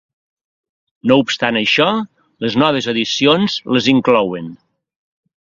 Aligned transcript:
No 1.11 1.17
obstant 1.23 1.59
això, 1.61 1.87
les 2.47 2.57
noves 2.63 2.89
edicions 2.95 3.59
les 3.77 3.93
inclouen. 3.95 4.51